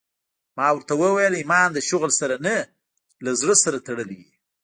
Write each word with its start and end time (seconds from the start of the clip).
ما 0.57 0.67
ورته 0.75 0.93
وويل 1.03 1.33
ايمان 1.37 1.67
له 1.75 1.81
شغل 1.89 2.11
سره 2.19 2.35
نه 2.45 2.55
له 3.23 3.31
زړه 3.41 3.55
سره 3.63 3.77
تړلى 3.87 4.15
وي. 4.19 4.31